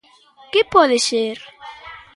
[0.51, 1.37] ¿Que pode ser?